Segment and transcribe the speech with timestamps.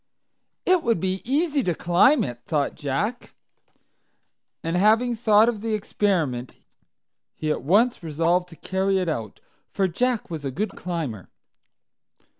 [0.65, 3.35] "It would be easy to climb it," thought Jack.
[4.63, 6.55] And, having thought of the experiment,
[7.35, 11.29] he at once resolved to carry it out, for Jack was a good climber.